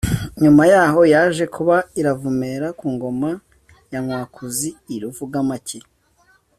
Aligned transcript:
nyuma 0.41 0.63
yaho 0.73 1.01
yaje 1.13 1.43
kuba 1.55 1.75
Iravumera 1.99 2.67
ku 2.79 2.85
Ngoma 2.93 3.29
ya 3.91 3.99
Nkwakuzi 4.03 4.69
I 4.93 4.95
Ruvugamake 5.01 5.79